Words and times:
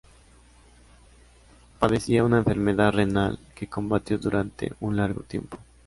Padecía 1.77 2.23
una 2.23 2.39
enfermedad 2.39 2.91
renal 2.91 3.37
que 3.53 3.67
combatió 3.69 4.17
durante 4.17 4.73
un 4.79 4.95
largo 4.97 5.21
tiempo. 5.21 5.59